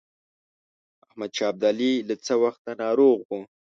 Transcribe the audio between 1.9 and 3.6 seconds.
له څه وخته ناروغ وو.